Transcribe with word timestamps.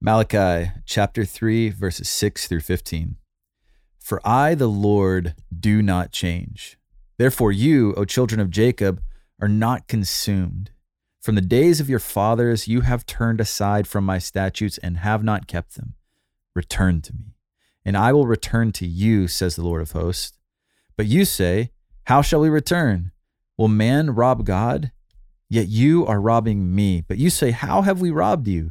Malachi 0.00 0.70
chapter 0.86 1.24
3, 1.24 1.70
verses 1.70 2.08
6 2.08 2.46
through 2.46 2.60
15. 2.60 3.16
For 3.98 4.20
I, 4.24 4.54
the 4.54 4.68
Lord, 4.68 5.34
do 5.58 5.82
not 5.82 6.12
change. 6.12 6.78
Therefore, 7.16 7.50
you, 7.50 7.94
O 7.94 8.04
children 8.04 8.40
of 8.40 8.48
Jacob, 8.48 9.02
are 9.42 9.48
not 9.48 9.88
consumed. 9.88 10.70
From 11.20 11.34
the 11.34 11.40
days 11.40 11.80
of 11.80 11.90
your 11.90 11.98
fathers, 11.98 12.68
you 12.68 12.82
have 12.82 13.06
turned 13.06 13.40
aside 13.40 13.88
from 13.88 14.04
my 14.04 14.20
statutes 14.20 14.78
and 14.78 14.98
have 14.98 15.24
not 15.24 15.48
kept 15.48 15.74
them. 15.74 15.94
Return 16.54 17.00
to 17.02 17.12
me, 17.12 17.34
and 17.84 17.96
I 17.96 18.12
will 18.12 18.26
return 18.28 18.70
to 18.72 18.86
you, 18.86 19.26
says 19.26 19.56
the 19.56 19.64
Lord 19.64 19.82
of 19.82 19.90
hosts. 19.90 20.38
But 20.96 21.06
you 21.06 21.24
say, 21.24 21.72
How 22.04 22.22
shall 22.22 22.40
we 22.40 22.48
return? 22.48 23.10
Will 23.56 23.66
man 23.66 24.14
rob 24.14 24.46
God? 24.46 24.92
Yet 25.50 25.66
you 25.66 26.06
are 26.06 26.20
robbing 26.20 26.72
me. 26.72 27.00
But 27.00 27.18
you 27.18 27.30
say, 27.30 27.50
How 27.50 27.82
have 27.82 28.00
we 28.00 28.12
robbed 28.12 28.46
you? 28.46 28.70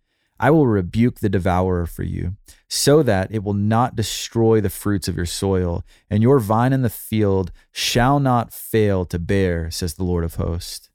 I 0.41 0.49
will 0.49 0.65
rebuke 0.65 1.19
the 1.19 1.29
devourer 1.29 1.85
for 1.85 2.01
you, 2.01 2.35
so 2.67 3.03
that 3.03 3.31
it 3.31 3.43
will 3.43 3.53
not 3.53 3.95
destroy 3.95 4.59
the 4.59 4.71
fruits 4.71 5.07
of 5.07 5.15
your 5.15 5.27
soil, 5.27 5.85
and 6.09 6.23
your 6.23 6.39
vine 6.39 6.73
in 6.73 6.81
the 6.81 6.89
field 6.89 7.51
shall 7.71 8.19
not 8.19 8.51
fail 8.51 9.05
to 9.05 9.19
bear, 9.19 9.69
says 9.69 9.93
the 9.93 10.03
Lord 10.03 10.23
of 10.23 10.35
hosts. 10.35 10.89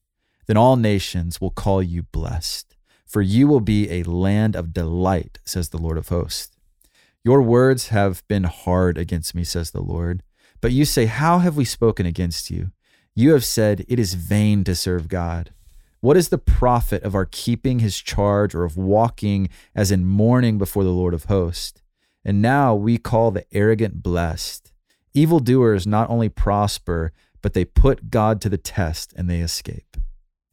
Then 0.48 0.56
all 0.56 0.74
nations 0.74 1.40
will 1.40 1.52
call 1.52 1.80
you 1.80 2.02
blessed, 2.02 2.76
for 3.06 3.22
you 3.22 3.46
will 3.46 3.60
be 3.60 3.88
a 3.88 4.02
land 4.02 4.56
of 4.56 4.72
delight, 4.72 5.38
says 5.44 5.68
the 5.68 5.78
Lord 5.78 5.96
of 5.96 6.08
hosts. 6.08 6.56
Your 7.22 7.40
words 7.40 7.88
have 7.88 8.26
been 8.26 8.44
hard 8.44 8.98
against 8.98 9.32
me, 9.32 9.44
says 9.44 9.70
the 9.70 9.80
Lord. 9.80 10.24
But 10.60 10.72
you 10.72 10.84
say, 10.84 11.06
How 11.06 11.38
have 11.38 11.56
we 11.56 11.64
spoken 11.64 12.04
against 12.04 12.50
you? 12.50 12.72
You 13.14 13.32
have 13.32 13.44
said, 13.44 13.84
It 13.86 14.00
is 14.00 14.14
vain 14.14 14.64
to 14.64 14.74
serve 14.74 15.08
God. 15.08 15.52
What 16.06 16.16
is 16.16 16.28
the 16.28 16.38
profit 16.38 17.02
of 17.02 17.16
our 17.16 17.24
keeping 17.24 17.80
his 17.80 17.98
charge 17.98 18.54
or 18.54 18.62
of 18.62 18.76
walking 18.76 19.48
as 19.74 19.90
in 19.90 20.06
mourning 20.06 20.56
before 20.56 20.84
the 20.84 20.90
Lord 20.90 21.14
of 21.14 21.24
hosts? 21.24 21.82
And 22.24 22.40
now 22.40 22.76
we 22.76 22.96
call 22.96 23.32
the 23.32 23.44
arrogant 23.50 24.04
blessed. 24.04 24.72
Evildoers 25.14 25.84
not 25.84 26.08
only 26.08 26.28
prosper, 26.28 27.10
but 27.42 27.54
they 27.54 27.64
put 27.64 28.08
God 28.08 28.40
to 28.42 28.48
the 28.48 28.56
test 28.56 29.14
and 29.16 29.28
they 29.28 29.40
escape. 29.40 29.96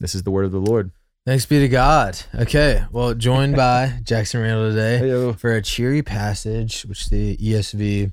This 0.00 0.16
is 0.16 0.24
the 0.24 0.32
word 0.32 0.44
of 0.44 0.50
the 0.50 0.58
Lord. 0.58 0.90
Thanks 1.24 1.46
be 1.46 1.60
to 1.60 1.68
God. 1.68 2.20
Okay, 2.34 2.82
well, 2.90 3.14
joined 3.14 3.54
by 3.54 4.00
Jackson 4.02 4.42
Randall 4.42 4.70
today 4.70 4.98
Heyo. 5.04 5.38
for 5.38 5.52
a 5.52 5.62
cheery 5.62 6.02
passage, 6.02 6.82
which 6.82 7.10
the 7.10 7.36
ESV 7.36 8.10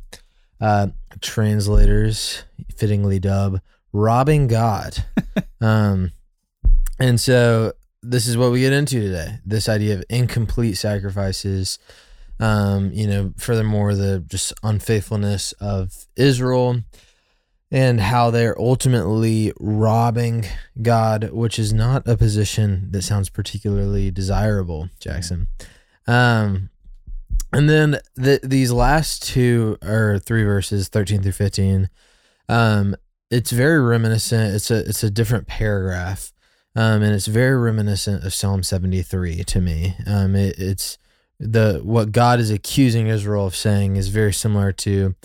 uh, 0.59 0.89
translators 1.21 2.43
fittingly 2.75 3.17
dub 3.17 3.61
"robbing 3.91 4.45
God." 4.45 5.05
um, 5.59 6.11
and 7.01 7.19
so 7.19 7.73
this 8.01 8.27
is 8.27 8.37
what 8.37 8.51
we 8.51 8.61
get 8.61 8.73
into 8.73 9.01
today: 9.01 9.39
this 9.45 9.67
idea 9.67 9.95
of 9.95 10.03
incomplete 10.09 10.77
sacrifices. 10.77 11.79
Um, 12.39 12.91
you 12.91 13.05
know, 13.05 13.33
furthermore, 13.37 13.93
the 13.93 14.23
just 14.27 14.53
unfaithfulness 14.63 15.51
of 15.59 16.07
Israel 16.15 16.81
and 17.71 18.01
how 18.01 18.31
they're 18.31 18.59
ultimately 18.59 19.53
robbing 19.59 20.45
God, 20.81 21.29
which 21.31 21.57
is 21.57 21.71
not 21.71 22.07
a 22.07 22.17
position 22.17 22.89
that 22.91 23.03
sounds 23.03 23.29
particularly 23.29 24.11
desirable, 24.11 24.89
Jackson. 24.99 25.47
Um, 26.07 26.69
and 27.53 27.69
then 27.69 27.99
the, 28.15 28.39
these 28.43 28.71
last 28.71 29.23
two 29.23 29.77
or 29.83 30.19
three 30.19 30.43
verses, 30.43 30.89
thirteen 30.89 31.21
through 31.21 31.31
fifteen, 31.33 31.89
um, 32.49 32.95
it's 33.29 33.51
very 33.51 33.79
reminiscent. 33.79 34.55
It's 34.55 34.71
a 34.71 34.79
it's 34.79 35.03
a 35.03 35.11
different 35.11 35.47
paragraph, 35.47 36.33
um, 36.75 37.01
and 37.01 37.13
it's 37.13 37.27
very 37.27 37.57
reminiscent 37.57 38.23
of 38.23 38.33
Psalm 38.33 38.63
seventy 38.63 39.01
three 39.01 39.43
to 39.43 39.61
me. 39.61 39.95
Um, 40.05 40.35
it, 40.35 40.57
it's 40.57 40.97
the 41.39 41.81
what 41.83 42.11
God 42.11 42.39
is 42.39 42.51
accusing 42.51 43.07
Israel 43.07 43.47
of 43.47 43.55
saying 43.55 43.95
is 43.95 44.09
very 44.09 44.33
similar 44.33 44.71
to 44.73 45.15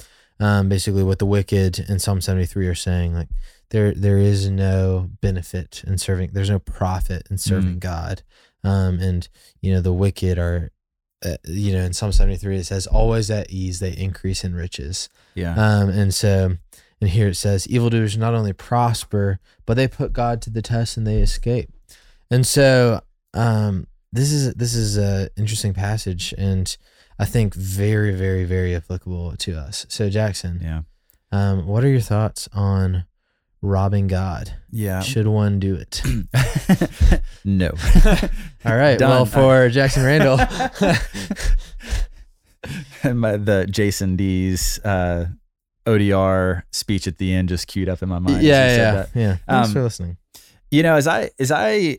um, 0.40 0.68
basically 0.68 1.02
what 1.02 1.18
the 1.18 1.26
wicked 1.26 1.78
in 1.78 1.98
Psalm 1.98 2.20
73 2.20 2.66
are 2.68 2.74
saying. 2.74 3.14
Like 3.14 3.28
there, 3.70 3.92
there 3.92 4.18
is 4.18 4.48
no 4.48 5.10
benefit 5.20 5.82
in 5.86 5.98
serving. 5.98 6.30
There's 6.32 6.50
no 6.50 6.58
profit 6.58 7.26
in 7.30 7.38
serving 7.38 7.78
God. 7.78 8.22
Um, 8.64 8.98
and 9.00 9.28
you 9.60 9.72
know, 9.72 9.80
the 9.80 9.92
wicked 9.92 10.38
are, 10.38 10.70
uh, 11.24 11.36
you 11.44 11.72
know, 11.72 11.82
in 11.82 11.92
Psalm 11.92 12.12
73, 12.12 12.58
it 12.58 12.64
says 12.64 12.86
always 12.86 13.30
at 13.30 13.50
ease, 13.50 13.80
they 13.80 13.92
increase 13.96 14.44
in 14.44 14.54
riches. 14.54 15.08
Yeah. 15.34 15.54
Um, 15.54 15.88
and 15.88 16.14
so, 16.14 16.56
and 17.00 17.10
here 17.10 17.28
it 17.28 17.36
says 17.36 17.68
evildoers 17.68 18.16
not 18.16 18.34
only 18.34 18.52
prosper, 18.52 19.38
but 19.64 19.74
they 19.74 19.88
put 19.88 20.12
God 20.12 20.40
to 20.42 20.50
the 20.50 20.62
test 20.62 20.96
and 20.96 21.06
they 21.06 21.16
escape. 21.16 21.70
And 22.30 22.46
so, 22.46 23.00
um, 23.34 23.86
this 24.12 24.32
is, 24.32 24.54
this 24.54 24.74
is 24.74 24.96
an 24.96 25.28
interesting 25.36 25.74
passage 25.74 26.32
and, 26.38 26.76
I 27.18 27.24
think 27.24 27.54
very, 27.54 28.12
very, 28.12 28.44
very 28.44 28.76
applicable 28.76 29.36
to 29.36 29.58
us. 29.58 29.86
So, 29.88 30.10
Jackson, 30.10 30.60
yeah. 30.62 30.82
um, 31.32 31.66
what 31.66 31.82
are 31.82 31.88
your 31.88 32.00
thoughts 32.00 32.46
on 32.52 33.06
robbing 33.62 34.06
God? 34.06 34.52
Yeah. 34.70 35.00
Should 35.00 35.26
one 35.26 35.58
do 35.58 35.76
it? 35.76 36.02
no. 37.44 37.68
All 38.64 38.76
right. 38.76 38.98
Done. 38.98 39.10
Well, 39.10 39.24
for 39.24 39.70
Jackson 39.70 40.04
Randall, 40.04 40.36
my, 43.14 43.38
the 43.38 43.66
Jason 43.70 44.16
Dees' 44.16 44.78
uh, 44.80 45.28
ODR 45.86 46.62
speech 46.72 47.06
at 47.06 47.18
the 47.18 47.32
end 47.32 47.48
just 47.48 47.66
queued 47.66 47.88
up 47.88 48.02
in 48.02 48.08
my 48.08 48.18
mind. 48.18 48.38
as 48.38 48.44
yeah, 48.44 48.76
yeah, 48.76 48.92
that. 48.92 49.08
yeah. 49.14 49.36
Thanks 49.48 49.68
Um, 49.68 49.72
for 49.74 49.82
listening. 49.82 50.16
You 50.70 50.82
know, 50.82 50.96
as 50.96 51.06
I 51.06 51.30
as 51.38 51.50
I 51.52 51.98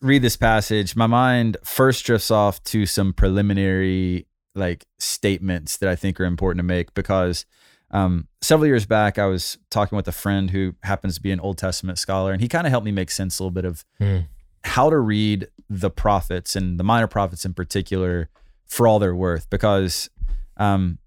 read 0.00 0.22
this 0.22 0.36
passage, 0.36 0.94
my 0.96 1.06
mind 1.06 1.56
first 1.64 2.04
drifts 2.04 2.30
off 2.30 2.62
to 2.64 2.86
some 2.86 3.12
preliminary 3.12 4.26
like 4.54 4.84
statements 4.98 5.76
that 5.78 5.88
I 5.88 5.96
think 5.96 6.20
are 6.20 6.24
important 6.24 6.58
to 6.60 6.64
make 6.64 6.94
because 6.94 7.44
um, 7.90 8.26
several 8.40 8.66
years 8.66 8.86
back 8.86 9.18
I 9.18 9.26
was 9.26 9.58
talking 9.70 9.96
with 9.96 10.08
a 10.08 10.12
friend 10.12 10.50
who 10.50 10.74
happens 10.82 11.16
to 11.16 11.20
be 11.20 11.30
an 11.30 11.40
Old 11.40 11.58
Testament 11.58 11.98
scholar, 11.98 12.32
and 12.32 12.40
he 12.40 12.48
kind 12.48 12.66
of 12.66 12.70
helped 12.70 12.84
me 12.84 12.92
make 12.92 13.10
sense 13.10 13.38
a 13.38 13.42
little 13.42 13.50
bit 13.52 13.64
of 13.64 13.84
Hmm. 13.98 14.18
how 14.64 14.88
to 14.90 14.98
read 14.98 15.48
the 15.68 15.90
prophets 15.90 16.56
and 16.56 16.78
the 16.80 16.84
minor 16.84 17.06
prophets 17.06 17.44
in 17.44 17.54
particular 17.54 18.28
for 18.66 18.86
all 18.86 18.98
they're 18.98 19.14
worth 19.14 19.48
because 19.50 20.08
um, 20.56 20.98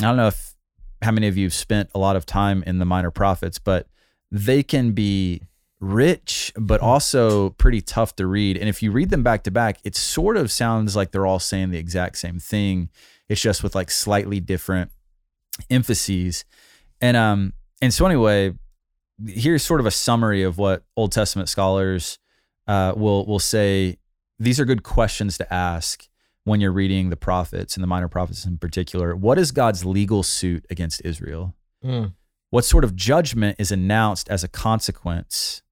I 0.00 0.04
don't 0.04 0.16
know 0.16 0.28
if 0.28 0.51
how 1.02 1.10
many 1.10 1.26
of 1.26 1.36
you 1.36 1.46
have 1.46 1.54
spent 1.54 1.90
a 1.94 1.98
lot 1.98 2.16
of 2.16 2.24
time 2.24 2.62
in 2.66 2.78
the 2.78 2.84
minor 2.84 3.10
prophets, 3.10 3.58
but 3.58 3.86
they 4.30 4.62
can 4.62 4.92
be 4.92 5.42
rich 5.80 6.52
but 6.56 6.80
also 6.80 7.50
pretty 7.50 7.80
tough 7.80 8.14
to 8.16 8.26
read. 8.26 8.56
And 8.56 8.68
if 8.68 8.82
you 8.82 8.92
read 8.92 9.10
them 9.10 9.24
back 9.24 9.42
to 9.44 9.50
back, 9.50 9.78
it 9.84 9.96
sort 9.96 10.36
of 10.36 10.50
sounds 10.50 10.94
like 10.94 11.10
they're 11.10 11.26
all 11.26 11.40
saying 11.40 11.70
the 11.70 11.78
exact 11.78 12.18
same 12.18 12.38
thing. 12.38 12.88
It's 13.28 13.40
just 13.40 13.62
with 13.62 13.74
like 13.74 13.90
slightly 13.90 14.38
different 14.38 14.92
emphases. 15.68 16.44
And 17.00 17.16
um 17.16 17.52
and 17.80 17.92
so 17.92 18.06
anyway, 18.06 18.54
here's 19.26 19.64
sort 19.64 19.80
of 19.80 19.86
a 19.86 19.90
summary 19.90 20.42
of 20.44 20.56
what 20.56 20.84
Old 20.96 21.10
Testament 21.10 21.48
scholars 21.48 22.18
uh, 22.66 22.92
will 22.96 23.26
will 23.26 23.40
say. 23.40 23.98
These 24.38 24.58
are 24.58 24.64
good 24.64 24.82
questions 24.82 25.38
to 25.38 25.52
ask 25.52 26.08
when 26.44 26.60
you're 26.60 26.72
reading 26.72 27.10
the 27.10 27.16
prophets 27.16 27.76
and 27.76 27.82
the 27.82 27.88
minor 27.88 28.08
prophets 28.08 28.44
in 28.44 28.58
particular. 28.58 29.14
What 29.14 29.38
is 29.38 29.52
God's 29.52 29.84
legal 29.84 30.22
suit 30.22 30.66
against 30.70 31.02
Israel? 31.04 31.54
Hmm. 31.82 32.06
What 32.50 32.64
sort 32.64 32.84
of 32.84 32.96
judgment 32.96 33.56
is 33.58 33.72
announced 33.72 34.28
as 34.28 34.44
a 34.44 34.48
consequence? 34.48 35.62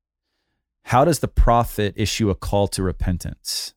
How 0.85 1.05
does 1.05 1.19
the 1.19 1.29
prophet 1.29 1.95
issue 1.97 2.31
a 2.31 2.35
call 2.35 2.69
to 2.69 2.83
repentance? 2.83 3.75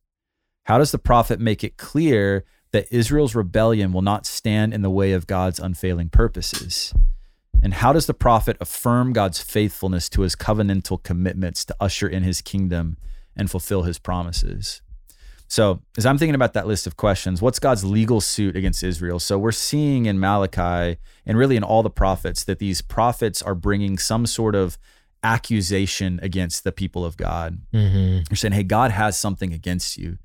How 0.64 0.78
does 0.78 0.92
the 0.92 1.00
prophet 1.00 1.40
make 1.40 1.64
it 1.64 1.78
clear 1.78 2.46
that 2.72 2.88
Israel's 2.92 3.36
rebellion 3.36 3.92
will 3.92 4.02
not 4.02 4.26
stand 4.26 4.74
in 4.74 4.82
the 4.82 4.90
way 4.90 5.12
of 5.12 5.28
God's 5.28 5.60
unfailing 5.60 6.10
purposes? 6.10 6.94
And 7.62 7.74
how 7.74 7.94
does 7.94 8.08
the 8.08 8.14
prophet 8.14 8.58
affirm 8.60 9.14
God's 9.14 9.42
faithfulness 9.42 10.10
to 10.10 10.22
his 10.22 10.36
covenantal 10.36 11.02
commitments 11.02 11.66
to 11.66 11.76
usher 11.80 12.08
in 12.08 12.24
his 12.24 12.42
kingdom 12.42 12.98
and 13.36 13.50
fulfill 13.50 13.84
his 13.84 14.00
promises? 14.00 14.82
So, 15.54 15.82
as 16.00 16.06
I'm 16.08 16.18
thinking 16.18 16.34
about 16.34 16.54
that 16.54 16.66
list 16.66 16.88
of 16.88 16.98
questions, 16.98 17.40
what's 17.40 17.60
God's 17.60 17.86
legal 17.86 18.22
suit 18.22 18.56
against 18.56 18.82
Israel? 18.82 19.20
So, 19.20 19.38
we're 19.38 19.52
seeing 19.52 20.08
in 20.08 20.20
Malachi 20.20 20.98
and 21.28 21.38
really 21.38 21.56
in 21.56 21.64
all 21.64 21.84
the 21.84 21.92
prophets 21.92 22.44
that 22.46 22.58
these 22.58 22.82
prophets 22.82 23.40
are 23.40 23.54
bringing 23.54 24.00
some 24.00 24.26
sort 24.26 24.56
of 24.56 24.80
accusation 25.22 26.20
against 26.24 26.64
the 26.64 26.72
people 26.72 27.06
of 27.06 27.18
God. 27.18 27.60
Mm-hmm. 27.72 28.24
You're 28.32 28.36
saying, 28.36 28.54
"Hey, 28.54 28.64
God 28.64 28.90
has 28.90 29.16
something 29.16 29.54
against 29.54 29.96
you," 29.96 30.18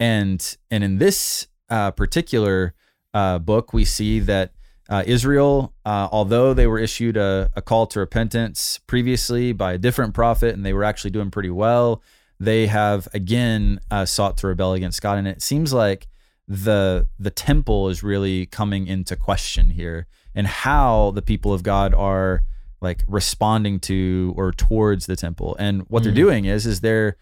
and 0.00 0.56
and 0.68 0.82
in 0.82 0.98
this 0.98 1.46
uh, 1.70 1.92
particular 1.92 2.74
uh, 3.14 3.38
book, 3.38 3.72
we 3.72 3.84
see 3.84 4.18
that 4.18 4.50
uh, 4.88 5.04
Israel, 5.06 5.74
uh, 5.84 6.08
although 6.10 6.54
they 6.54 6.66
were 6.66 6.80
issued 6.80 7.16
a, 7.16 7.52
a 7.54 7.62
call 7.62 7.86
to 7.86 8.00
repentance 8.00 8.80
previously 8.88 9.52
by 9.52 9.74
a 9.74 9.78
different 9.78 10.12
prophet, 10.12 10.56
and 10.56 10.66
they 10.66 10.72
were 10.72 10.82
actually 10.82 11.12
doing 11.12 11.30
pretty 11.30 11.50
well, 11.50 12.02
they 12.44 12.66
have 12.66 13.06
again 13.14 13.78
uh, 13.90 14.04
sought 14.04 14.36
to 14.38 14.46
rebel 14.48 14.72
against 14.72 15.00
God, 15.02 15.18
and 15.18 15.28
it 15.28 15.42
seems 15.42 15.72
like 15.72 16.08
the 16.48 17.08
the 17.18 17.30
temple 17.30 17.88
is 17.88 18.02
really 18.02 18.46
coming 18.46 18.86
into 18.86 19.14
question 19.16 19.70
here, 19.70 20.06
and 20.34 20.46
how 20.46 21.12
the 21.12 21.22
people 21.22 21.52
of 21.52 21.62
God 21.62 21.94
are 21.94 22.42
like 22.80 23.04
responding 23.06 23.78
to 23.80 24.34
or 24.36 24.50
towards 24.52 25.06
the 25.06 25.16
temple, 25.16 25.54
and 25.58 25.82
what 25.88 26.02
they're 26.02 26.12
Mhm. 26.12 26.16
doing 26.26 26.44
is 26.46 26.66
is 26.66 26.80
they're 26.80 27.16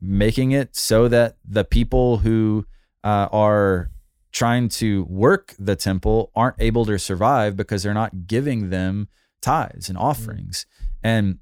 making 0.00 0.52
it 0.52 0.74
so 0.74 1.06
that 1.08 1.36
the 1.44 1.64
people 1.64 2.18
who 2.18 2.66
uh, 3.04 3.28
are 3.32 3.90
trying 4.32 4.68
to 4.68 5.04
work 5.04 5.54
the 5.58 5.76
temple 5.76 6.30
aren't 6.34 6.56
able 6.58 6.86
to 6.86 6.98
survive 6.98 7.56
because 7.56 7.82
they're 7.82 7.92
not 7.92 8.26
giving 8.26 8.70
them 8.70 9.08
tithes 9.42 9.88
and 9.90 9.98
offerings. 9.98 10.64
And 11.02 11.38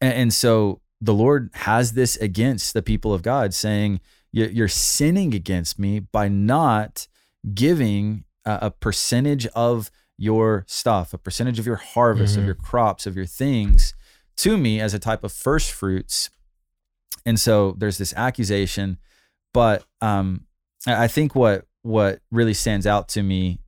and 0.00 0.12
and 0.12 0.32
so 0.34 0.80
the 1.00 1.14
lord 1.14 1.50
has 1.54 1.92
this 1.92 2.16
against 2.16 2.72
the 2.74 2.82
people 2.82 3.12
of 3.12 3.22
god 3.22 3.52
saying 3.54 4.00
"You- 4.32 4.46
you're 4.52 4.68
sinning 4.68 5.34
against 5.34 5.78
me 5.78 6.00
by 6.00 6.28
not 6.28 7.06
giving 7.54 8.24
a, 8.44 8.70
percentage 8.70 9.46
of 9.48 9.90
your 10.16 10.64
stuff 10.68 11.12
a 11.12 11.18
percentage 11.18 11.58
of 11.58 11.66
your 11.66 11.76
harvest 11.76 12.36
of 12.36 12.42
Mhm. 12.42 12.46
your 12.46 12.54
crops 12.54 13.06
of 13.06 13.16
your 13.16 13.26
things 13.26 13.92
to 14.36 14.56
me 14.56 14.80
as 14.80 14.94
a 14.94 14.98
type 14.98 15.22
of 15.24 15.32
first 15.32 15.70
fruits 15.72 16.30
and 17.24 17.38
so 17.40 17.74
there's 17.78 17.98
this 17.98 18.14
accusation 18.14 18.98
but 19.52 19.84
um 20.00 20.44
I 20.86 21.08
think 21.08 21.34
what 21.34 21.66
what 21.82 22.20
really 22.30 22.54
stands 22.54 22.86
out 22.86 23.08
to 23.10 23.22
me 23.22 23.58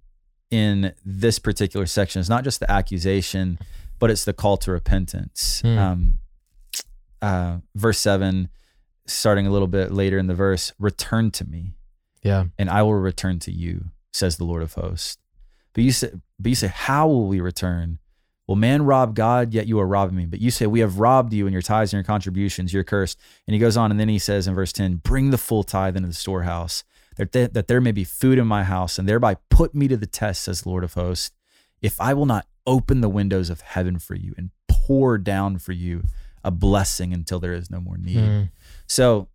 in 0.51 0.95
this 1.05 1.39
particular 1.41 1.85
section 1.87 2.21
is 2.21 2.29
not 2.29 2.43
just 2.45 2.61
the 2.61 2.71
accusation, 2.71 3.59
but 3.99 4.11
it's 4.11 4.25
the 4.25 4.33
call 4.33 4.57
to 4.59 4.71
repentance. 4.73 5.61
Hmm. 5.63 5.79
Um, 5.79 6.19
uh, 7.23 7.59
verse 7.75 7.99
seven, 7.99 8.49
starting 9.07 9.47
a 9.47 9.51
little 9.51 9.69
bit 9.69 9.91
later 9.93 10.19
in 10.19 10.27
the 10.27 10.35
verse, 10.35 10.73
return 10.79 11.31
to 11.33 11.45
me, 11.45 11.75
Yeah. 12.23 12.45
and 12.59 12.69
I 12.71 12.83
will 12.83 12.95
return 12.95 13.39
to 13.41 13.53
you, 13.53 13.87
says 14.13 14.37
the 14.37 14.45
Lord 14.45 14.63
of 14.63 14.75
hosts. 14.75 15.19
But 15.73 15.85
you 15.85 15.93
say, 15.93 16.11
but 16.39 16.49
you 16.49 16.55
say, 16.55 16.69
how 16.69 17.07
will 17.09 17.27
we 17.27 17.41
return? 17.41 17.99
Will 18.47 18.57
man 18.57 18.83
rob 18.83 19.15
God? 19.15 19.53
Yet 19.53 19.67
you 19.67 19.79
are 19.79 19.87
robbing 19.87 20.17
me. 20.17 20.25
But 20.27 20.41
you 20.41 20.51
say, 20.51 20.67
we 20.67 20.81
have 20.81 20.99
robbed 20.99 21.33
you 21.33 21.47
in 21.47 21.53
your 21.53 21.63
tithes 21.63 21.93
and 21.93 21.99
your 21.99 22.05
contributions. 22.05 22.73
You're 22.73 22.85
cursed. 22.85 23.19
And 23.47 23.53
he 23.55 23.61
goes 23.61 23.77
on, 23.77 23.91
and 23.91 24.01
then 24.01 24.09
he 24.09 24.19
says 24.19 24.47
in 24.49 24.55
verse 24.55 24.73
10, 24.73 24.97
bring 24.97 25.31
the 25.31 25.39
full 25.39 25.63
tithe 25.65 25.97
into 25.97 26.09
the 26.09 26.15
storehouse, 26.15 26.83
that, 27.17 27.33
th- 27.33 27.53
that 27.53 27.69
there 27.69 27.81
may 27.81 27.93
be 27.93 28.05
food 28.05 28.39
in 28.39 28.47
my 28.47 28.65
house, 28.65 28.99
and 28.99 29.07
thereby 29.09 29.37
put 29.51 29.75
me 29.75 29.87
to 29.89 29.97
the 29.97 30.07
test, 30.07 30.45
says 30.45 30.63
the 30.63 30.71
Lord 30.71 30.85
of 30.85 30.95
hosts, 30.95 31.33
if 31.83 32.01
I 32.01 32.15
will 32.15 32.27
not 32.27 32.47
open 32.67 33.01
the 33.03 33.09
windows 33.09 33.51
of 33.51 33.61
heaven 33.61 33.99
for 33.99 34.15
you 34.15 34.35
and 34.39 34.51
pour 34.69 35.19
down 35.19 35.59
for 35.59 35.73
you 35.73 36.05
a 36.49 36.51
blessing 36.51 37.13
until 37.13 37.39
there 37.39 37.53
is 37.53 37.71
no 37.71 37.79
more 37.79 37.99
need. 37.99 38.17
Mm. 38.17 38.51
So 38.87 39.29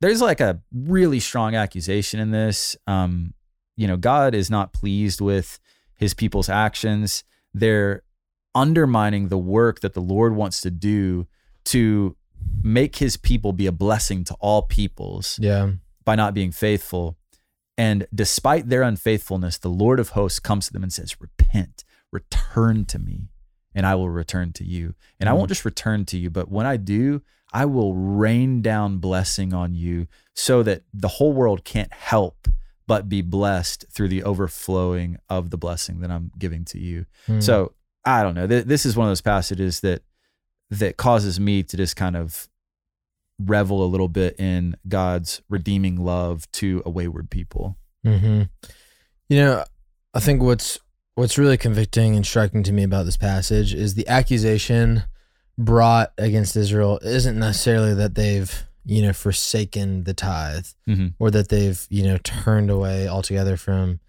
there's 0.00 0.22
like 0.22 0.40
a 0.40 0.60
really 0.72 1.20
strong 1.20 1.54
accusation 1.54 2.18
in 2.20 2.30
this. 2.30 2.76
Um, 2.86 3.34
you 3.76 3.86
know, 3.86 3.98
God 3.98 4.34
is 4.34 4.48
not 4.50 4.72
pleased 4.72 5.20
with 5.20 5.60
his 5.96 6.14
people's 6.14 6.48
actions. 6.48 7.22
They're 7.52 8.02
undermining 8.54 9.28
the 9.28 9.38
work 9.38 9.80
that 9.80 9.92
the 9.94 10.00
Lord 10.00 10.34
wants 10.34 10.60
to 10.62 10.70
do 10.70 11.26
to 11.66 12.16
make 12.62 12.96
his 12.96 13.16
people 13.16 13.52
be 13.52 13.66
a 13.66 13.72
blessing 13.72 14.24
to 14.24 14.34
all 14.40 14.62
peoples 14.62 15.38
Yeah. 15.40 15.72
by 16.04 16.14
not 16.14 16.32
being 16.34 16.50
faithful. 16.52 17.16
And 17.76 18.06
despite 18.14 18.68
their 18.68 18.82
unfaithfulness, 18.82 19.58
the 19.58 19.68
Lord 19.70 19.98
of 20.00 20.10
hosts 20.10 20.38
comes 20.40 20.66
to 20.68 20.72
them 20.72 20.82
and 20.82 20.92
says, 20.92 21.20
Repent, 21.20 21.84
return 22.12 22.84
to 22.86 22.98
me, 22.98 23.28
and 23.74 23.86
I 23.86 23.94
will 23.94 24.10
return 24.10 24.52
to 24.54 24.64
you. 24.64 24.94
And 25.20 25.28
I 25.28 25.32
won't 25.32 25.48
just 25.48 25.64
return 25.64 26.04
to 26.06 26.18
you, 26.18 26.30
but 26.30 26.50
when 26.50 26.66
I 26.66 26.76
do, 26.76 27.22
I 27.52 27.64
will 27.66 27.94
rain 27.94 28.62
down 28.62 28.98
blessing 28.98 29.52
on 29.54 29.74
you 29.74 30.06
so 30.34 30.62
that 30.64 30.82
the 30.92 31.08
whole 31.08 31.32
world 31.32 31.64
can't 31.64 31.92
help 31.92 32.48
but 32.86 33.08
be 33.08 33.22
blessed 33.22 33.86
through 33.90 34.08
the 34.08 34.22
overflowing 34.22 35.16
of 35.30 35.50
the 35.50 35.56
blessing 35.56 36.00
that 36.00 36.10
I'm 36.10 36.30
giving 36.38 36.64
to 36.66 36.78
you. 36.78 37.06
Mm. 37.26 37.42
So 37.42 37.72
I 38.04 38.22
don't 38.22 38.34
know. 38.34 38.46
Th- 38.46 38.64
This 38.64 38.84
is 38.84 38.96
one 38.96 39.06
of 39.06 39.10
those 39.10 39.20
passages 39.22 39.80
that 39.80 40.02
that 40.70 40.96
causes 40.96 41.38
me 41.38 41.62
to 41.62 41.76
just 41.76 41.94
kind 41.96 42.16
of 42.16 42.48
revel 43.38 43.82
a 43.84 43.86
little 43.86 44.08
bit 44.08 44.38
in 44.38 44.76
God's 44.88 45.42
redeeming 45.48 45.96
love 46.04 46.50
to 46.52 46.82
a 46.84 46.90
wayward 46.90 47.30
people. 47.30 47.76
hmm 48.02 48.42
You 49.28 49.36
know, 49.38 49.64
I 50.12 50.20
think 50.20 50.42
what's 50.42 50.78
what's 51.14 51.38
really 51.38 51.56
convicting 51.56 52.16
and 52.16 52.26
striking 52.26 52.62
to 52.64 52.72
me 52.72 52.82
about 52.82 53.04
this 53.04 53.16
passage 53.16 53.72
is 53.74 53.94
the 53.94 54.06
accusation 54.08 55.04
brought 55.56 56.12
against 56.18 56.56
Israel 56.56 56.98
isn't 57.02 57.38
necessarily 57.38 57.94
that 57.94 58.14
they've 58.14 58.64
you 58.84 59.00
know 59.02 59.12
forsaken 59.12 60.04
the 60.04 60.14
tithe 60.14 60.66
Mm-hmm. 60.88 61.08
or 61.18 61.30
that 61.30 61.48
they've 61.48 61.86
you 61.90 62.02
know 62.02 62.18
turned 62.18 62.70
away 62.70 63.08
altogether 63.08 63.56
from 63.56 64.00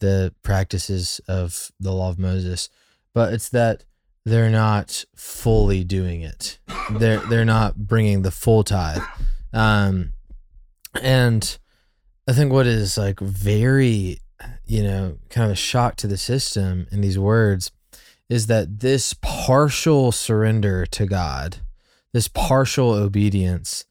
the 0.00 0.32
practices 0.42 1.20
of 1.28 1.70
the 1.80 1.92
law 1.92 2.08
of 2.10 2.18
Moses, 2.18 2.68
but 3.12 3.32
it's 3.34 3.48
that 3.50 3.84
they're 4.24 4.50
not 4.50 5.04
fully 5.16 5.82
doing 5.84 6.22
it. 6.22 6.58
They're 6.90 7.18
they're 7.28 7.44
not 7.44 7.76
bringing 7.86 8.22
the 8.22 8.30
full 8.30 8.62
tithe, 8.64 9.02
um, 9.52 10.12
and 11.02 11.58
I 12.28 12.32
think 12.32 12.52
what 12.52 12.66
is 12.66 12.96
like 12.96 13.18
very 13.20 14.20
you 14.70 14.82
know 14.82 15.18
kind 15.30 15.46
of 15.46 15.52
a 15.52 15.56
shock 15.70 15.96
to 15.96 16.06
the 16.06 16.16
system 16.16 16.86
in 16.92 17.00
these 17.00 17.18
words 17.18 17.70
is 18.28 18.46
that 18.46 18.80
this 18.80 19.14
partial 19.22 20.12
surrender 20.12 20.86
to 20.86 21.04
God, 21.06 21.56
this 22.12 22.28
partial 22.28 22.90
obedience 22.92 23.84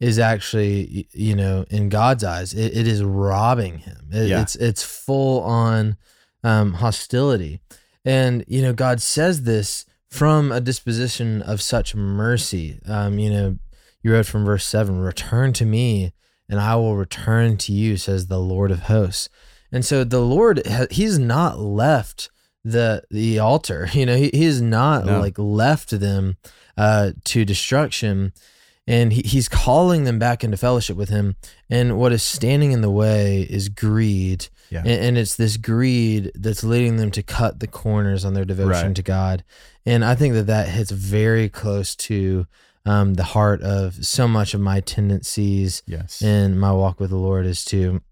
is 0.00 0.18
actually 0.18 1.06
you 1.12 1.36
know 1.36 1.64
in 1.70 1.88
god's 1.88 2.24
eyes 2.24 2.52
it, 2.52 2.76
it 2.76 2.86
is 2.88 3.02
robbing 3.02 3.78
him. 3.78 4.08
It- 4.12 4.28
Yeah. 4.30 4.42
it's 4.42 4.56
it's 4.56 4.82
full 4.82 5.40
on 5.42 5.96
um, 6.42 6.74
hostility. 6.74 7.60
And 8.04 8.44
you 8.48 8.60
know 8.62 8.72
god 8.72 9.00
says 9.00 9.44
this 9.44 9.86
from 10.10 10.52
a 10.52 10.60
disposition 10.60 11.42
of 11.42 11.62
such 11.62 11.94
mercy. 11.94 12.80
Um, 12.86 13.18
you 13.18 13.30
know 13.30 13.58
you 14.02 14.12
read 14.12 14.26
from 14.26 14.44
verse 14.44 14.66
7 14.66 14.98
return 15.00 15.52
to 15.54 15.64
me 15.64 16.12
and 16.48 16.60
i 16.60 16.76
will 16.76 16.94
return 16.96 17.56
to 17.56 17.72
you 17.72 17.96
says 17.96 18.26
the 18.26 18.38
lord 18.38 18.70
of 18.70 18.80
hosts 18.80 19.30
and 19.74 19.84
so 19.84 20.04
the 20.04 20.20
lord 20.20 20.62
he's 20.90 21.18
not 21.18 21.58
left 21.58 22.30
the 22.64 23.02
the 23.10 23.38
altar 23.38 23.88
you 23.92 24.06
know 24.06 24.16
he, 24.16 24.30
he 24.32 24.44
has 24.44 24.62
not 24.62 25.04
No. 25.04 25.20
like 25.20 25.38
left 25.38 25.90
them 25.90 26.36
uh, 26.76 27.12
to 27.24 27.44
destruction 27.44 28.32
and 28.86 29.12
he, 29.12 29.22
he's 29.22 29.48
calling 29.48 30.04
them 30.04 30.18
back 30.18 30.42
into 30.44 30.56
fellowship 30.56 30.96
with 30.96 31.08
him 31.08 31.36
and 31.70 31.98
what 31.98 32.12
is 32.12 32.22
standing 32.22 32.72
in 32.72 32.80
the 32.80 32.90
way 32.90 33.42
is 33.50 33.68
greed 33.68 34.48
Yeah. 34.70 34.80
and, 34.80 34.88
and 35.06 35.18
it's 35.18 35.36
this 35.36 35.56
greed 35.56 36.32
that's 36.34 36.64
leading 36.64 36.96
them 36.96 37.10
to 37.12 37.22
cut 37.22 37.60
the 37.60 37.66
corners 37.66 38.24
on 38.24 38.34
their 38.34 38.44
devotion 38.44 38.88
Right. 38.88 38.96
to 38.96 39.02
god 39.02 39.44
and 39.86 40.04
i 40.04 40.14
think 40.14 40.34
that 40.34 40.46
that 40.48 40.68
hits 40.68 40.90
very 40.90 41.48
close 41.48 41.94
to 42.08 42.46
um, 42.86 43.14
the 43.14 43.24
heart 43.24 43.62
of 43.62 44.04
so 44.04 44.28
much 44.28 44.52
of 44.54 44.60
my 44.60 44.80
tendencies 44.80 45.82
Yes. 45.86 46.20
in 46.20 46.58
my 46.58 46.72
walk 46.72 47.00
with 47.00 47.10
the 47.10 47.16
lord 47.16 47.46
is 47.46 47.64
to 47.66 48.02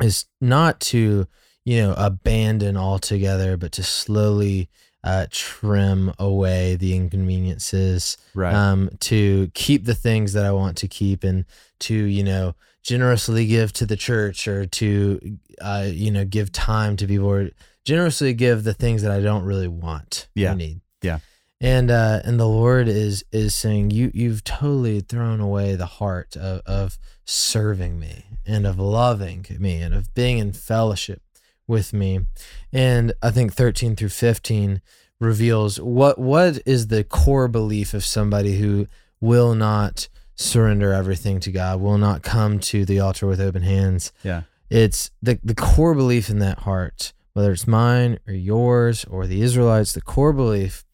is 0.00 0.26
not 0.40 0.80
to 0.80 1.26
you 1.64 1.82
know 1.82 1.94
abandon 1.96 2.76
altogether 2.76 3.56
but 3.56 3.72
to 3.72 3.82
slowly 3.82 4.68
uh, 5.04 5.26
trim 5.30 6.12
away 6.18 6.76
the 6.76 6.96
inconveniences 6.96 8.16
right. 8.34 8.54
um, 8.54 8.88
to 9.00 9.50
keep 9.52 9.84
the 9.84 9.94
things 9.94 10.32
that 10.32 10.46
I 10.46 10.52
want 10.52 10.78
to 10.78 10.88
keep 10.88 11.22
and 11.22 11.44
to, 11.80 11.94
you 11.94 12.24
know, 12.24 12.54
generously 12.82 13.46
give 13.46 13.72
to 13.74 13.86
the 13.86 13.98
church 13.98 14.48
or 14.48 14.64
to, 14.64 15.38
uh, 15.60 15.86
you 15.90 16.10
know, 16.10 16.24
give 16.24 16.52
time 16.52 16.96
to 16.96 17.06
people 17.06 17.26
or 17.26 17.50
generously 17.84 18.32
give 18.32 18.64
the 18.64 18.72
things 18.72 19.02
that 19.02 19.12
I 19.12 19.20
don't 19.20 19.44
really 19.44 19.68
want 19.68 20.28
Yeah. 20.34 20.52
or 20.52 20.54
need. 20.54 20.80
Yeah. 21.02 21.18
And, 21.60 21.90
uh, 21.90 22.20
and 22.24 22.40
the 22.40 22.48
Lord 22.48 22.88
is, 22.88 23.24
is 23.30 23.54
saying, 23.54 23.90
you, 23.90 24.10
you've 24.14 24.42
totally 24.42 25.00
thrown 25.00 25.40
away 25.40 25.74
the 25.74 25.86
heart 25.86 26.34
of, 26.34 26.62
of 26.64 26.98
serving 27.26 27.98
me 27.98 28.24
and 28.46 28.66
of 28.66 28.78
loving 28.78 29.46
me 29.58 29.80
and 29.80 29.94
of 29.94 30.12
being 30.14 30.38
in 30.38 30.52
fellowship 30.52 31.22
with 31.66 31.92
me. 31.92 32.20
And 32.72 33.12
I 33.22 33.30
think 33.30 33.52
13 33.52 33.96
through 33.96 34.10
15 34.10 34.80
reveals 35.20 35.80
what 35.80 36.18
what 36.18 36.60
is 36.66 36.88
the 36.88 37.04
core 37.04 37.48
belief 37.48 37.94
of 37.94 38.04
somebody 38.04 38.58
who 38.58 38.86
will 39.20 39.54
not 39.54 40.08
surrender 40.34 40.92
everything 40.92 41.40
to 41.40 41.52
God, 41.52 41.80
will 41.80 41.98
not 41.98 42.22
come 42.22 42.58
to 42.58 42.84
the 42.84 43.00
altar 43.00 43.26
with 43.26 43.40
open 43.40 43.62
hands. 43.62 44.12
Yeah. 44.22 44.42
It's 44.70 45.10
the 45.22 45.38
the 45.42 45.54
core 45.54 45.94
belief 45.94 46.28
in 46.28 46.40
that 46.40 46.60
heart, 46.60 47.12
whether 47.32 47.52
it's 47.52 47.66
mine 47.66 48.18
or 48.26 48.34
yours 48.34 49.04
or 49.04 49.26
the 49.26 49.42
Israelites, 49.42 49.92
the 49.92 50.00
core 50.00 50.32
belief 50.32 50.84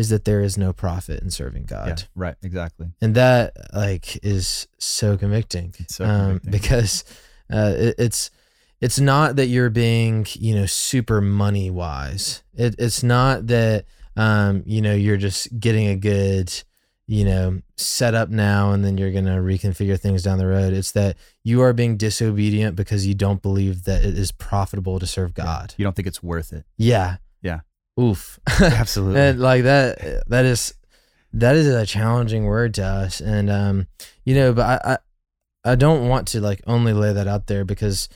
is 0.00 0.08
that 0.08 0.24
there 0.24 0.40
is 0.40 0.56
no 0.58 0.72
profit 0.72 1.22
in 1.22 1.30
serving 1.30 1.64
God. 1.64 1.88
yeah. 1.88 1.96
Right. 2.16 2.36
Exactly. 2.42 2.88
And 3.02 3.14
that 3.14 3.52
like 3.72 4.06
is 4.24 4.66
so 4.78 5.16
convicting 5.16 5.74
It's 5.78 5.94
so 5.96 6.04
um, 6.04 6.40
because 6.48 7.04
uh, 7.52 7.74
it, 7.76 7.94
it's 7.98 8.30
it's 8.80 8.98
not 8.98 9.36
that 9.36 9.46
you're 9.46 9.70
being 9.70 10.26
you 10.34 10.54
know 10.56 10.66
super 10.66 11.20
money 11.20 11.68
wise 11.70 12.42
it, 12.54 12.74
it's 12.78 13.02
not 13.02 13.46
that 13.48 13.84
um 14.16 14.62
you 14.66 14.80
know 14.80 14.94
you're 14.94 15.16
just 15.28 15.58
getting 15.60 15.86
a 15.88 15.96
good 15.96 16.50
you 17.06 17.24
know 17.24 17.60
set 17.76 18.14
up 18.14 18.28
now 18.30 18.72
and 18.72 18.84
then 18.84 18.96
you're 18.96 19.10
going 19.12 19.26
to 19.26 19.32
reconfigure 19.52 19.98
things 20.00 20.22
down 20.22 20.38
the 20.38 20.46
road 20.46 20.72
it's 20.72 20.92
that 20.92 21.16
you 21.44 21.60
are 21.60 21.72
being 21.72 21.96
disobedient 21.96 22.74
because 22.76 23.06
you 23.06 23.14
don't 23.14 23.42
believe 23.42 23.84
that 23.84 24.04
it 24.04 24.16
is 24.18 24.32
profitable 24.32 24.98
to 24.98 25.06
serve 25.06 25.34
god 25.34 25.74
You 25.76 25.84
don't 25.84 25.94
think 25.96 26.08
it's 26.08 26.22
worth 26.22 26.52
it. 26.52 26.64
yeah 26.76 26.88
Yeah. 26.88 27.16
Oof. 28.00 28.38
Absolutely. 28.60 29.20
and 29.20 29.40
like 29.40 29.64
that 29.64 30.22
that 30.28 30.44
is 30.44 30.74
that 31.32 31.54
is 31.56 31.66
a 31.66 31.86
challenging 31.86 32.44
word 32.44 32.74
to 32.74 32.84
us. 32.84 33.20
And 33.20 33.50
um 33.50 33.86
you 34.24 34.34
know 34.34 34.52
but 34.52 34.66
I, 34.84 34.92
I 34.94 34.98
i 35.72 35.74
don't 35.74 36.08
want 36.08 36.28
to 36.28 36.40
like 36.40 36.62
only 36.66 36.92
lay 36.92 37.12
that 37.12 37.28
out 37.28 37.46
there 37.46 37.64
because 37.64 38.08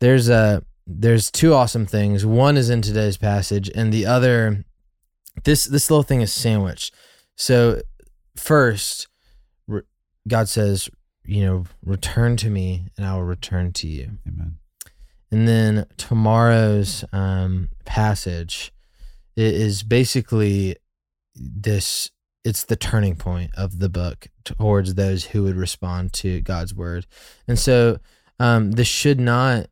there's 0.00 0.28
a 0.28 0.62
there's 0.86 1.30
two 1.30 1.54
awesome 1.54 1.86
things. 1.86 2.26
One 2.26 2.56
is 2.56 2.68
in 2.70 2.82
today's 2.82 3.16
passage 3.16 3.70
and 3.74 3.92
the 3.92 4.06
other 4.06 4.64
this 5.44 5.64
this 5.64 5.90
little 5.90 6.02
thing 6.02 6.20
is 6.20 6.32
sandwiched. 6.32 6.94
So 7.36 7.80
first 8.36 9.06
god 10.28 10.48
says 10.48 10.88
you 11.24 11.42
know 11.44 11.64
return 11.84 12.36
to 12.36 12.50
me 12.50 12.84
and 12.96 13.06
i 13.06 13.14
will 13.14 13.24
return 13.24 13.72
to 13.72 13.88
you. 13.88 14.18
Amen. 14.26 14.58
and 15.30 15.48
then 15.48 15.86
tomorrow's 15.96 17.04
um, 17.12 17.68
passage 17.84 18.72
is 19.40 19.82
basically 19.82 20.76
this 21.34 22.10
it's 22.44 22.64
the 22.64 22.76
turning 22.76 23.16
point 23.16 23.50
of 23.56 23.78
the 23.78 23.88
book 23.88 24.28
towards 24.44 24.94
those 24.94 25.26
who 25.26 25.42
would 25.42 25.56
respond 25.56 26.12
to 26.14 26.40
God's 26.40 26.74
word. 26.74 27.06
And 27.46 27.58
so 27.58 27.98
um, 28.38 28.72
this 28.72 28.88
should 28.88 29.20
not 29.20 29.66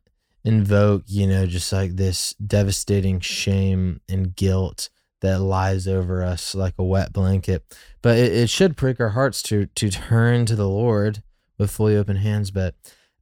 invoke, 0.45 1.03
you 1.07 1.25
know, 1.25 1.47
just 1.47 1.73
like 1.73 1.95
this 1.95 2.33
devastating 2.35 3.19
shame 3.19 4.01
and 4.07 4.35
guilt 4.35 4.89
that 5.21 5.39
lies 5.39 5.87
over 5.87 6.23
us 6.23 6.55
like 6.55 6.75
a 6.77 6.83
wet 6.83 7.11
blanket. 7.11 7.63
But 8.01 8.17
it, 8.17 8.33
it 8.33 8.49
should 8.49 8.77
prick 8.77 8.99
our 8.99 9.09
hearts 9.09 9.41
to 9.43 9.65
to 9.65 9.89
turn 9.89 10.45
to 10.45 10.55
the 10.55 10.69
Lord 10.69 11.23
with 11.57 11.71
fully 11.71 11.97
open 11.97 12.17
hands. 12.17 12.51
But 12.51 12.75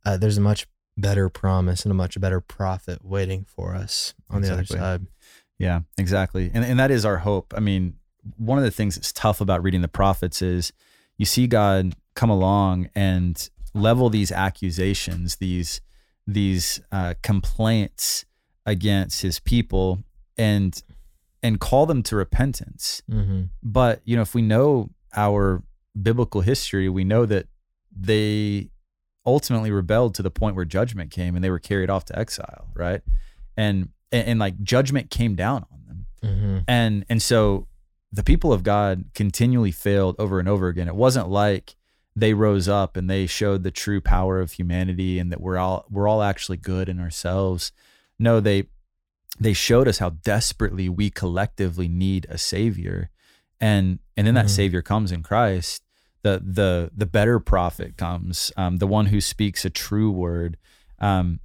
uh, 0.06 0.18
there's 0.18 0.38
a 0.38 0.42
much 0.42 0.68
better 0.98 1.30
promise 1.30 1.86
and 1.86 1.92
a 1.92 1.96
much 1.96 2.20
better 2.20 2.42
prophet 2.42 3.00
waiting 3.04 3.46
for 3.46 3.76
us 3.76 4.14
on 4.30 4.42
the 4.42 4.54
other 4.54 4.66
side. 4.66 5.08
Yeah, 5.60 5.82
exactly. 5.98 6.52
And 6.54 6.64
and 6.64 6.80
that 6.80 6.92
is 6.92 7.06
our 7.06 7.18
hope. 7.18 7.54
I 7.56 7.60
mean, 7.60 7.96
one 8.38 8.58
of 8.58 8.64
the 8.64 8.72
things 8.72 8.96
that's 8.96 9.12
tough 9.12 9.42
about 9.42 9.64
reading 9.64 9.82
the 9.82 9.88
prophets 9.88 10.42
is 10.42 10.72
you 11.18 11.26
see 11.26 11.48
God 11.48 11.96
come 12.16 12.30
along 12.30 12.90
and 12.96 13.50
level 13.74 14.10
these 14.10 14.32
accusations, 14.32 15.38
these 15.38 15.82
these 16.26 16.82
uh, 16.92 17.14
complaints 17.24 18.26
against 18.66 19.22
his 19.22 19.40
people 19.40 20.04
and 20.38 20.84
and 21.42 21.60
call 21.60 21.86
them 21.86 22.04
to 22.04 22.16
repentance. 22.16 23.02
Mm-hmm. 23.10 23.44
But, 23.64 24.02
you 24.06 24.16
know, 24.16 24.22
if 24.22 24.36
we 24.36 24.42
know 24.42 24.90
our 25.16 25.64
biblical 26.00 26.42
history, 26.42 26.90
we 26.90 27.04
know 27.04 27.26
that 27.26 27.48
they 27.96 28.70
ultimately 29.26 29.72
rebelled 29.72 30.16
to 30.16 30.24
the 30.24 30.32
point 30.32 30.56
where 30.56 30.66
judgment 30.66 31.12
came 31.12 31.36
and 31.36 31.44
they 31.44 31.50
were 31.50 31.60
carried 31.60 31.90
off 31.90 32.06
to 32.06 32.18
exile, 32.18 32.68
right? 32.76 33.02
And 33.56 33.90
and, 34.12 34.28
and 34.28 34.40
like 34.40 34.62
judgment 34.64 35.10
came 35.10 35.36
down 35.36 35.66
on 35.72 35.80
them. 35.88 36.06
Mm-hmm. 36.24 36.58
and 36.68 37.06
and 37.10 37.22
so 37.22 37.68
the 38.12 38.24
people 38.24 38.52
of 38.52 38.64
god 38.64 39.06
continually 39.14 39.72
failed 39.72 40.16
over 40.20 40.40
and 40.40 40.48
over 40.50 40.68
again. 40.68 40.88
It 40.88 40.96
wasn't 40.96 41.30
like 41.30 41.76
they 42.16 42.34
rose 42.34 42.68
up 42.68 42.98
and 42.98 43.08
they 43.10 43.28
showed 43.28 43.62
the 43.64 43.70
true 43.70 44.02
power 44.02 44.40
of 44.42 44.54
humanity 44.54 45.20
and 45.20 45.32
that 45.32 45.40
we're 45.42 45.58
all 45.58 45.86
we're 45.92 46.08
all 46.08 46.24
actually 46.24 46.58
good 46.58 46.90
in 46.90 47.00
ourselves. 47.00 47.72
No 48.18 48.40
they 48.40 48.64
they 49.40 49.54
showed 49.54 49.88
us 49.88 50.00
how 50.00 50.10
desperately 50.10 50.90
we 50.90 51.12
collectively 51.12 51.88
need 51.88 52.26
a 52.30 52.38
savior. 52.40 53.12
And 53.62 54.00
and 54.16 54.26
then 54.26 54.34
that 54.34 54.46
Mhm. 54.48 54.50
savior 54.50 54.82
comes 54.82 55.12
in 55.12 55.22
christ. 55.22 55.84
The 56.24 56.42
the 56.44 56.90
the 56.98 57.06
better 57.06 57.40
prophet 57.40 57.98
comes 57.98 58.52
um, 58.58 58.78
the 58.78 58.88
one 58.88 59.08
who 59.08 59.22
speaks 59.22 59.64
a 59.66 59.70
true 59.70 60.10
word. 60.10 60.58
Um, 61.00 61.40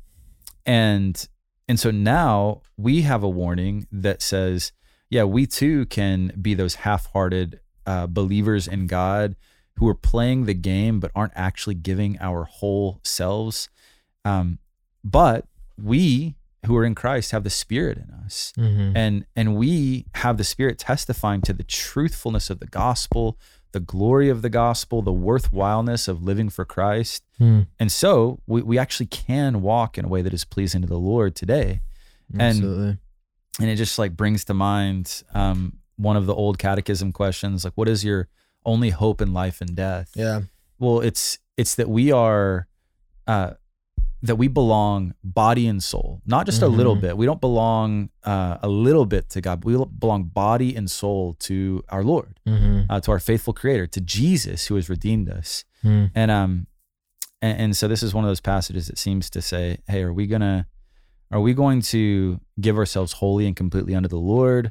and 0.64 1.28
and 1.68 1.78
so 1.80 1.90
now 1.90 2.60
we 2.76 3.02
have 3.02 3.22
a 3.22 3.28
warning 3.28 3.86
that 3.92 4.20
says 4.22 4.72
yeah 5.10 5.24
we 5.24 5.46
too 5.46 5.86
can 5.86 6.32
be 6.40 6.54
those 6.54 6.76
half-hearted 6.76 7.60
uh, 7.86 8.06
believers 8.06 8.66
in 8.68 8.86
god 8.86 9.36
who 9.76 9.88
are 9.88 9.94
playing 9.94 10.44
the 10.44 10.54
game 10.54 11.00
but 11.00 11.10
aren't 11.14 11.32
actually 11.34 11.74
giving 11.74 12.18
our 12.20 12.44
whole 12.44 13.00
selves 13.04 13.68
um, 14.24 14.58
but 15.02 15.46
we 15.76 16.36
who 16.66 16.76
are 16.76 16.84
in 16.84 16.94
christ 16.94 17.32
have 17.32 17.42
the 17.44 17.50
spirit 17.50 17.98
in 17.98 18.10
us 18.24 18.52
Mm-hmm. 18.58 18.96
and 18.96 19.26
and 19.34 19.56
we 19.56 20.06
have 20.14 20.36
the 20.36 20.44
spirit 20.44 20.78
testifying 20.78 21.40
to 21.42 21.52
the 21.52 21.64
truthfulness 21.64 22.50
of 22.50 22.60
the 22.60 22.66
gospel 22.66 23.36
the 23.72 23.80
glory 23.80 24.28
of 24.28 24.42
the 24.42 24.48
gospel 24.50 25.02
the 25.02 25.12
worthwhileness 25.12 26.08
of 26.08 26.22
living 26.22 26.48
for 26.50 26.64
christ 26.64 27.24
Mm. 27.40 27.66
and 27.80 27.90
so 27.90 28.38
we, 28.46 28.62
we 28.62 28.78
actually 28.78 29.06
can 29.06 29.62
walk 29.62 29.98
in 29.98 30.04
a 30.04 30.08
way 30.08 30.22
that 30.22 30.32
is 30.34 30.44
pleasing 30.44 30.80
to 30.82 30.86
the 30.88 30.98
lord 30.98 31.34
today 31.34 31.80
And- 32.32 32.42
Absolutely. 32.42 32.98
and 33.60 33.68
it 33.70 33.76
just 33.76 33.98
like 33.98 34.16
brings 34.16 34.44
to 34.46 34.54
mind 34.54 35.22
um, 35.34 35.78
one 35.96 36.16
of 36.16 36.26
the 36.26 36.34
old 36.34 36.58
catechism 36.58 37.12
questions 37.12 37.64
like 37.64 37.74
what 37.74 37.88
is 37.88 38.04
your 38.04 38.28
only 38.64 38.90
hope 38.90 39.20
in 39.20 39.32
life 39.32 39.60
and 39.60 39.74
death 39.74 40.10
Yeah. 40.14 40.42
well 40.78 41.00
it's 41.00 41.38
it's 41.56 41.74
that 41.74 41.88
we 41.88 42.12
are 42.12 42.66
uh 43.26 43.52
that 44.22 44.36
we 44.36 44.46
belong 44.48 45.14
body 45.24 45.66
and 45.66 45.82
soul 45.82 46.20
not 46.26 46.46
just 46.46 46.62
a 46.62 46.68
little 46.68 46.94
bit 46.96 47.16
we 47.16 47.26
don't 47.26 47.40
belong 47.40 48.08
uh, 48.24 48.56
a 48.62 48.68
little 48.68 49.04
bit 49.06 49.28
to 49.30 49.40
god 49.40 49.64
we 49.64 49.74
belong 49.98 50.24
body 50.24 50.76
and 50.76 50.90
soul 50.90 51.34
to 51.40 51.82
our 51.88 52.04
lord 52.04 52.38
Mm-hmm. 52.46 52.82
uh, 52.90 53.00
to 53.00 53.10
our 53.10 53.18
faithful 53.18 53.52
creator 53.52 53.86
to 53.88 54.00
jesus 54.00 54.66
who 54.66 54.74
has 54.76 54.88
redeemed 54.88 55.28
us 55.28 55.64
Mm. 55.84 56.10
and 56.14 56.30
um 56.30 56.66
and, 57.40 57.58
and 57.60 57.76
so 57.76 57.88
this 57.88 58.04
is 58.04 58.14
one 58.14 58.22
of 58.24 58.30
those 58.30 58.40
passages 58.40 58.86
that 58.86 58.98
seems 58.98 59.28
to 59.30 59.42
say 59.42 59.78
hey 59.88 60.02
are 60.02 60.12
we 60.12 60.28
gonna 60.28 60.66
are 61.32 61.40
we 61.40 61.54
going 61.54 61.80
to 61.82 62.38
give 62.60 62.76
ourselves 62.78 63.14
wholly 63.14 63.46
and 63.48 63.56
completely 63.56 63.94
unto 63.96 64.08
the 64.08 64.18
lord 64.18 64.70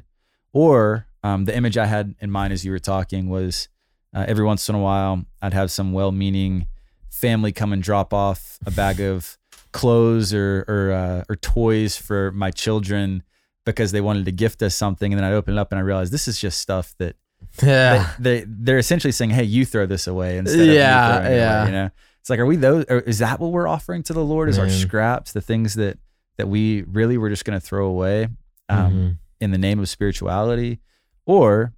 or 0.54 1.06
um, 1.22 1.44
the 1.44 1.54
image 1.54 1.76
i 1.76 1.84
had 1.86 2.14
in 2.20 2.30
mind 2.30 2.52
as 2.52 2.64
you 2.64 2.70
were 2.72 2.78
talking 2.78 3.28
was 3.28 3.68
uh, 4.14 4.24
every 4.26 4.44
once 4.44 4.68
in 4.70 4.74
a 4.74 4.78
while 4.78 5.24
i'd 5.42 5.52
have 5.52 5.70
some 5.70 5.92
well-meaning 5.92 6.66
family 7.12 7.52
come 7.52 7.72
and 7.72 7.82
drop 7.82 8.12
off 8.14 8.58
a 8.66 8.70
bag 8.70 9.00
of 9.00 9.38
clothes 9.72 10.34
or 10.34 10.64
or, 10.66 10.92
uh, 10.92 11.24
or 11.28 11.36
toys 11.36 11.96
for 11.96 12.32
my 12.32 12.50
children 12.50 13.22
because 13.64 13.92
they 13.92 14.00
wanted 14.00 14.24
to 14.24 14.32
gift 14.32 14.60
us 14.62 14.74
something 14.74 15.12
and 15.12 15.18
then 15.20 15.24
i'd 15.24 15.32
open 15.34 15.54
it 15.54 15.60
up 15.60 15.70
and 15.72 15.78
i 15.78 15.82
realized 15.82 16.12
this 16.12 16.26
is 16.26 16.40
just 16.40 16.58
stuff 16.58 16.94
that 16.98 17.14
Yeah. 17.62 18.12
they, 18.18 18.40
they 18.40 18.46
they're 18.48 18.78
essentially 18.78 19.12
saying, 19.12 19.30
"Hey, 19.30 19.44
you 19.44 19.64
throw 19.66 19.84
this 19.86 20.06
away 20.06 20.38
instead 20.38 20.68
of 20.68 20.74
Yeah, 20.74 21.18
throwing 21.20 21.32
yeah. 21.36 21.60
away," 21.60 21.66
you 21.66 21.72
know, 21.72 21.90
it's 22.20 22.30
like, 22.30 22.38
are 22.38 22.46
we 22.46 22.54
those? 22.56 22.84
Or 22.88 23.00
is 23.00 23.18
that 23.18 23.40
what 23.40 23.50
we're 23.50 23.66
offering 23.66 24.02
to 24.04 24.12
the 24.12 24.24
Lord? 24.24 24.48
Is 24.48 24.58
our 24.60 24.68
scraps 24.68 25.32
the 25.32 25.40
things 25.40 25.74
that 25.74 25.98
that 26.38 26.46
we 26.48 26.82
really 26.82 27.18
were 27.18 27.28
just 27.28 27.44
going 27.44 27.58
to 27.58 27.64
throw 27.66 27.86
away 27.86 28.28
um, 28.68 28.92
Mhm. 28.92 29.18
in 29.40 29.50
the 29.50 29.58
name 29.58 29.80
of 29.80 29.88
spirituality, 29.88 30.78
or 31.26 31.72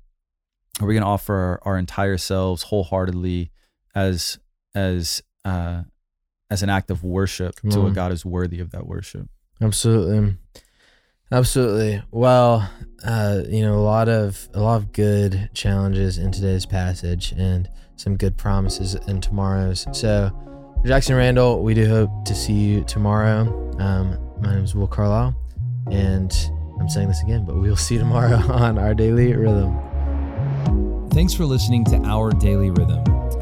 are 0.81 0.87
we 0.87 0.93
going 0.95 1.03
to 1.03 1.09
offer 1.09 1.35
our, 1.35 1.61
our 1.63 1.79
entire 1.79 2.19
selves 2.19 2.65
wholeheartedly 2.65 3.51
as 3.95 4.39
as 4.75 5.23
uh, 5.45 5.83
as 6.51 6.63
an 6.63 6.71
act 6.71 6.91
of 6.91 7.03
worship 7.03 7.57
Come 7.61 7.71
to 7.71 7.79
on. 7.79 7.85
what 7.85 7.95
God 7.95 8.13
is 8.13 8.25
worthy 8.25 8.61
of 8.61 8.71
that 8.73 8.87
worship? 8.87 9.29
Absolutely. 9.61 10.37
Absolutely. 11.33 12.03
Well, 12.11 12.71
uh, 13.05 13.43
you 13.49 13.63
know, 13.63 13.75
a 13.75 13.81
lot 13.83 14.09
of 14.09 14.49
a 14.55 14.61
lot 14.61 14.77
of 14.77 14.93
good 14.93 15.51
challenges 15.55 16.19
in 16.19 16.31
today's 16.33 16.67
passage 16.67 17.33
and 17.37 17.69
some 17.97 18.17
good 18.17 18.37
promises 18.37 18.95
in 19.09 19.21
tomorrow's. 19.21 19.87
So 19.93 20.31
Jackson 20.85 21.17
Randall, 21.17 21.63
we 21.63 21.75
do 21.75 21.89
hope 21.89 22.25
to 22.27 22.35
see 22.35 22.53
you 22.53 22.85
tomorrow. 22.85 23.43
Um, 23.79 24.19
my 24.41 24.55
name 24.55 24.65
is 24.65 24.75
Will 24.75 24.87
Carlisle, 24.87 25.35
and 25.91 26.33
I'm 26.79 26.89
saying 26.89 27.09
this 27.09 27.23
again, 27.23 27.45
but 27.47 27.57
we 27.57 27.69
will 27.69 27.77
see 27.89 27.95
you 27.95 28.01
tomorrow 28.01 28.37
on 28.53 28.79
our 28.79 28.95
daily 28.95 29.35
rhythm. 29.35 29.79
Thanks 31.11 31.33
for 31.33 31.45
listening 31.47 31.85
to 31.87 31.97
Our 32.05 32.31
Daily 32.33 32.71
Rhythm. 32.71 33.05